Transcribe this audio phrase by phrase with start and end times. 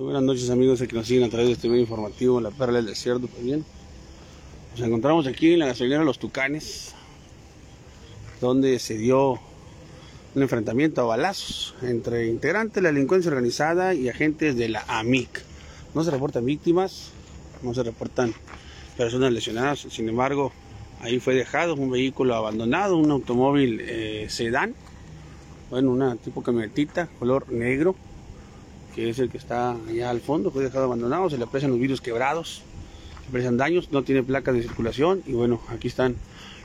[0.00, 2.86] Buenas noches amigos que nos siguen a través de este medio informativo La Perla del
[2.86, 3.64] Desierto también.
[4.70, 6.94] Nos encontramos aquí en la gasolinera Los Tucanes,
[8.40, 9.40] donde se dio
[10.36, 15.42] un enfrentamiento a balazos entre integrantes de la delincuencia organizada y agentes de la AMIC.
[15.96, 17.10] No se reportan víctimas,
[17.64, 18.32] no se reportan
[18.96, 20.52] personas lesionadas, sin embargo,
[21.00, 24.76] ahí fue dejado un vehículo abandonado, un automóvil eh, sedán,
[25.70, 27.96] bueno, una tipo camionetita, color negro,
[28.98, 31.78] que es el que está allá al fondo, fue dejado abandonado, se le aprecian los
[31.78, 32.62] vidrios quebrados,
[33.22, 36.16] se aprecian daños, no tiene placas de circulación y bueno, aquí están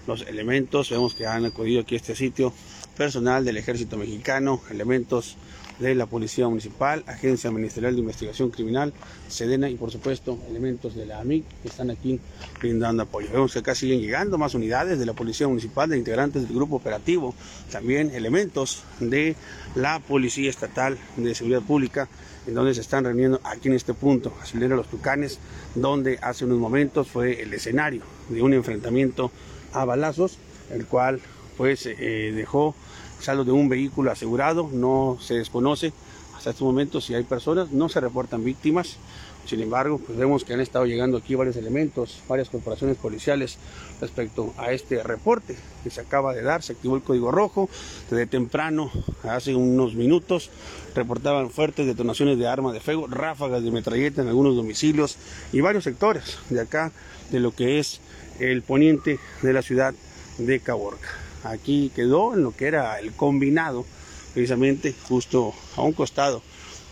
[0.08, 2.52] los elementos, vemos que han acudido aquí a este sitio
[2.98, 5.38] personal del ejército mexicano, elementos
[5.80, 8.94] de la Policía Municipal, Agencia Ministerial de Investigación Criminal,
[9.27, 12.20] Sedena y por supuesto elementos de la AMIC que están aquí
[12.59, 13.30] brindando apoyo.
[13.31, 16.75] Vemos que acá siguen llegando más unidades de la Policía Municipal, de integrantes del grupo
[16.75, 17.34] operativo,
[17.72, 19.36] también elementos de
[19.75, 22.08] la Policía Estatal de Seguridad Pública,
[22.47, 25.40] en donde se están reuniendo aquí en este punto, Acelera Los Tucanes,
[25.75, 29.31] donde hace unos momentos fue el escenario de un enfrentamiento
[29.72, 30.38] a balazos,
[30.72, 31.19] el cual
[31.58, 32.75] pues eh, dejó
[33.23, 35.93] saldo de un vehículo asegurado, no se desconoce
[36.35, 38.97] hasta este momento si hay personas, no se reportan víctimas,
[39.45, 43.57] sin embargo, pues vemos que han estado llegando aquí varios elementos, varias corporaciones policiales
[43.99, 46.63] respecto a este reporte que se acaba de dar.
[46.63, 47.69] Se activó el código rojo
[48.09, 48.89] desde temprano,
[49.23, 50.49] hace unos minutos,
[50.95, 55.17] reportaban fuertes detonaciones de armas de fuego, ráfagas de metralleta en algunos domicilios
[55.51, 56.91] y varios sectores de acá,
[57.31, 57.99] de lo que es
[58.39, 59.94] el poniente de la ciudad
[60.38, 61.22] de Caborca.
[61.44, 63.86] Aquí quedó en lo que era el combinado,
[64.33, 66.41] precisamente justo a un costado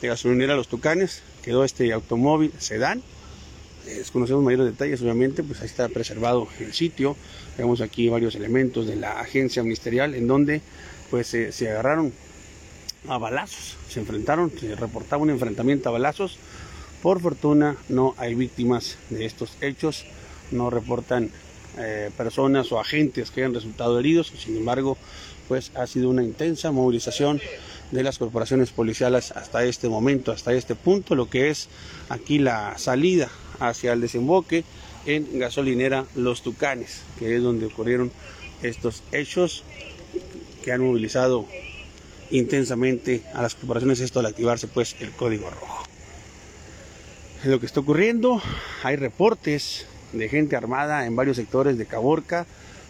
[0.01, 3.01] de gasolinera Los Tucanes, quedó este automóvil sedán.
[3.85, 7.15] Desconocemos mayores detalles, obviamente, pues ahí está preservado el sitio.
[7.57, 10.61] Vemos aquí varios elementos de la agencia ministerial en donde
[11.09, 12.13] pues se agarraron
[13.07, 16.37] a balazos, se enfrentaron, se reportaba un enfrentamiento a balazos.
[17.01, 20.05] Por fortuna no hay víctimas de estos hechos,
[20.51, 21.31] no reportan
[21.77, 24.97] eh, personas o agentes que hayan resultado heridos, sin embargo,
[25.47, 27.41] pues ha sido una intensa movilización
[27.91, 31.67] de las corporaciones policiales hasta este momento, hasta este punto, lo que es
[32.09, 34.63] aquí la salida hacia el desemboque
[35.05, 38.11] en gasolinera Los Tucanes, que es donde ocurrieron
[38.63, 39.63] estos hechos
[40.63, 41.45] que han movilizado
[42.29, 45.83] intensamente a las corporaciones esto al activarse pues el código rojo.
[47.43, 48.41] Lo que está ocurriendo,
[48.83, 52.45] hay reportes de gente armada en varios sectores de Caborca,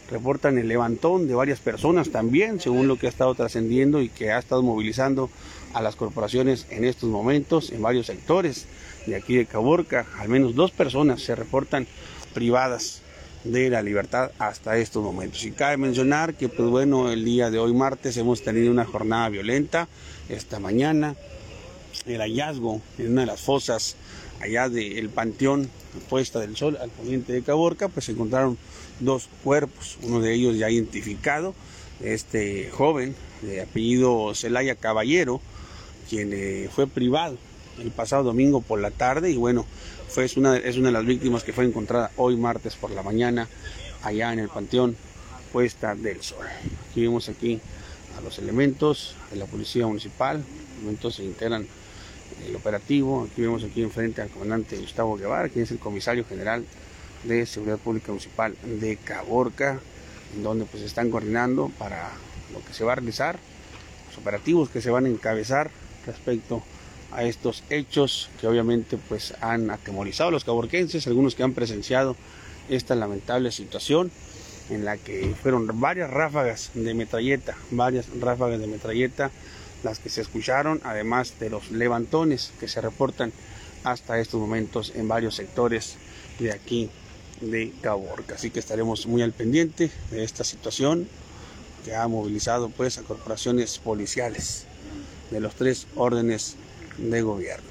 [0.09, 4.32] reportan el levantón de varias personas también, según lo que ha estado trascendiendo y que
[4.32, 5.30] ha estado movilizando
[5.74, 8.66] a las corporaciones en estos momentos en varios sectores
[9.06, 10.06] de aquí de Caborca.
[10.20, 11.88] Al menos dos personas se reportan
[12.34, 13.02] privadas
[13.44, 15.44] de la libertad hasta estos momentos.
[15.46, 19.30] Y cabe mencionar que, pues bueno, el día de hoy martes hemos tenido una jornada
[19.30, 19.88] violenta.
[20.30, 21.16] Esta mañana,
[22.06, 23.96] el hallazgo en una de las fosas
[24.41, 25.69] allá del Panteón
[26.09, 28.57] Puesta del Sol al poniente de Caborca, pues se encontraron
[29.00, 31.53] dos cuerpos, uno de ellos ya identificado,
[32.02, 35.41] este joven de apellido Celaya Caballero,
[36.09, 37.38] quien eh, fue privado
[37.80, 39.66] el pasado domingo por la tarde y bueno,
[40.09, 43.01] fue, es, una, es una de las víctimas que fue encontrada hoy martes por la
[43.01, 43.47] mañana
[44.03, 44.96] allá en el Panteón
[45.51, 46.46] Puesta del Sol.
[46.90, 47.59] Aquí vemos aquí
[48.18, 50.44] a los elementos de la Policía Municipal,
[50.80, 51.68] elementos se integran
[52.47, 53.28] el operativo.
[53.30, 56.66] Aquí vemos aquí enfrente al comandante Gustavo Guevara, quien es el comisario general
[57.24, 59.80] de Seguridad Pública Municipal de Caborca,
[60.42, 62.09] donde pues están coordinando para
[62.53, 63.38] lo que se va a realizar,
[64.09, 65.69] los operativos que se van a encabezar
[66.06, 66.64] respecto
[67.12, 72.16] a estos hechos que obviamente pues han atemorizado a los caborquenses, algunos que han presenciado
[72.69, 74.12] esta lamentable situación
[74.69, 79.31] en la que fueron varias ráfagas de metralleta, varias ráfagas de metralleta
[79.84, 83.31] las que se escucharon, además de los levantones que se reportan
[83.84, 85.96] hasta estos momentos en varios sectores
[86.40, 86.90] de aquí
[87.42, 88.36] de Caborca.
[88.36, 91.07] Así que estaremos muy al pendiente de esta situación
[91.83, 94.66] que ha movilizado pues a corporaciones policiales
[95.31, 96.56] de los tres órdenes
[96.98, 97.70] de gobierno.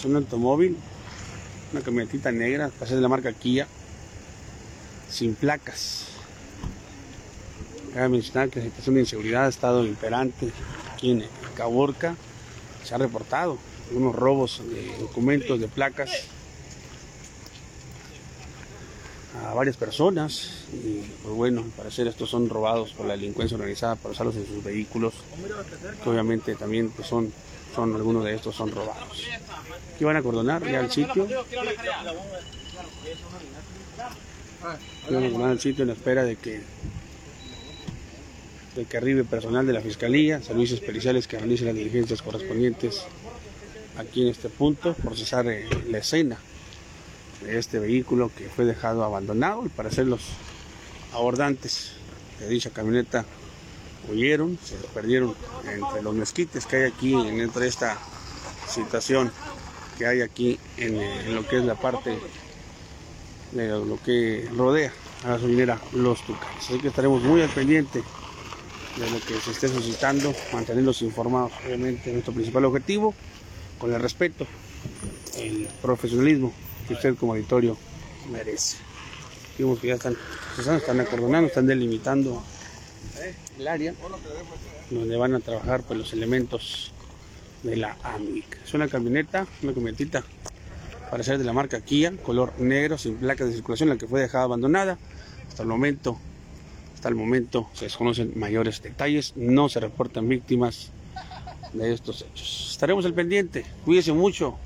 [0.00, 0.78] Es un automóvil,
[1.72, 3.66] una camionetita negra, parece de la marca Kia,
[5.10, 6.06] sin placas.
[7.92, 10.52] Cabe mencionar que la situación de inseguridad ha estado imperante
[10.90, 11.24] aquí en
[11.54, 12.16] Caborca.
[12.82, 13.58] Se ha reportado
[13.92, 16.10] unos robos de documentos, de placas
[19.46, 23.96] a varias personas y pues bueno, al parecer estos son robados por la delincuencia organizada
[23.96, 25.12] para usarlos en sus vehículos,
[26.02, 27.30] que obviamente también pues, son
[27.74, 29.26] son algunos de estos son robados.
[29.94, 31.24] Aquí van a acordonar ya el sitio.
[31.24, 31.34] Aquí
[35.14, 36.62] van a acordonar el sitio en espera de que
[38.74, 43.02] de que arribe personal de la Fiscalía, servicios periciales que realicen las diligencias correspondientes
[43.98, 46.38] aquí en este punto, procesar eh, la escena
[47.44, 50.20] de este vehículo que fue dejado abandonado y para los
[51.12, 51.92] abordantes
[52.38, 53.24] de dicha camioneta
[54.08, 57.98] huyeron, se perdieron entre los mezquites que hay aquí, en entre esta
[58.68, 59.32] situación
[59.98, 62.18] que hay aquí en, en, lo que es la parte
[63.52, 64.92] de lo que rodea
[65.24, 66.64] a la gasolinera Los Tucanes.
[66.64, 68.02] Así que estaremos muy al pendiente
[68.96, 73.14] de lo que se esté suscitando, mantenerlos informados, obviamente, nuestro principal objetivo,
[73.78, 74.46] con el respeto,
[75.38, 76.52] el profesionalismo
[76.86, 77.76] que usted como auditorio
[78.30, 78.76] merece.
[79.58, 80.16] Vimos que ya están,
[80.58, 82.42] están acordonando, están delimitando
[83.58, 83.94] el área
[84.90, 86.92] donde van a trabajar pues, los elementos
[87.62, 88.58] de la AMIC.
[88.64, 90.24] Es una camioneta, una camionetita
[91.10, 94.20] para ser de la marca Kia, color negro, sin placas de circulación, la que fue
[94.20, 94.98] dejada abandonada.
[95.48, 96.18] Hasta el momento,
[96.94, 100.92] hasta el momento se desconocen mayores detalles, no se reportan víctimas
[101.72, 102.68] de estos hechos.
[102.70, 104.56] Estaremos al pendiente, cuídese mucho,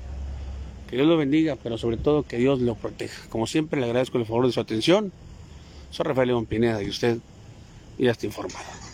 [0.87, 3.27] que Dios lo bendiga, pero sobre todo que Dios lo proteja.
[3.29, 5.11] Como siempre, le agradezco el favor de su atención.
[5.89, 7.17] Soy Rafael León Pineda y usted
[7.97, 8.84] ya está informado.